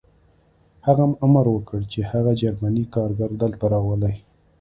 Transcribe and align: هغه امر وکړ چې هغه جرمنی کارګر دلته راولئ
هغه 0.85 1.03
امر 1.25 1.45
وکړ 1.51 1.81
چې 1.91 1.99
هغه 2.11 2.31
جرمنی 2.41 2.85
کارګر 2.95 3.29
دلته 3.43 3.65
راولئ 3.73 4.15